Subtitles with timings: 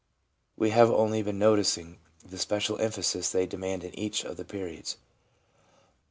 [0.57, 4.97] We have only been noticing the special emphasis they demand in each of the periods.